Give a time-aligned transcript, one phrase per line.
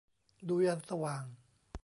[0.47, 1.23] ดูยันสว่าง